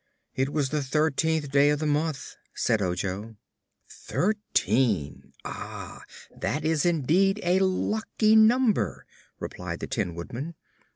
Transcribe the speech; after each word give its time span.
"It 0.35 0.49
was 0.51 0.69
the 0.69 0.81
thirteenth 0.81 1.51
day 1.51 1.69
of 1.69 1.77
the 1.77 1.85
month," 1.85 2.35
said 2.55 2.81
Ojo. 2.81 3.35
"Thirteen! 3.87 5.31
Ah, 5.45 6.01
that 6.35 6.65
is 6.65 6.87
indeed 6.87 7.39
a 7.43 7.59
lucky 7.59 8.35
number," 8.35 9.05
replied 9.39 9.79
the 9.79 9.85
Tin 9.85 10.15
Woodman. 10.15 10.55